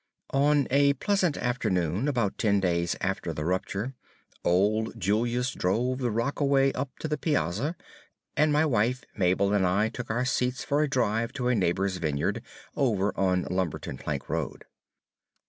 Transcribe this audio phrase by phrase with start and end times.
[0.31, 0.67] One
[0.99, 3.93] pleasant afternoon, about ten days after the rupture,
[4.43, 7.75] old Julius drove the rockaway up to the piazza,
[8.35, 11.97] and my wife, Mabel, and I took our seats for a drive to a neighbor's
[11.97, 12.41] vineyard,
[12.75, 14.65] over on the Lumberton plank road.